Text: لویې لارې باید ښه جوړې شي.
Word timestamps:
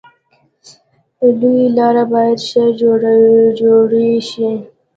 لویې 1.39 1.67
لارې 1.77 2.03
باید 2.13 2.37
ښه 2.47 2.63
جوړې 3.61 4.09
شي. 4.29 4.49